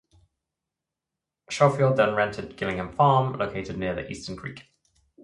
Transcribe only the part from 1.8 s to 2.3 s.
then